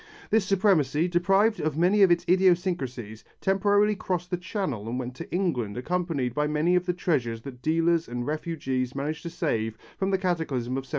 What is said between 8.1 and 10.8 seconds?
refugees managed to save from the cataclysm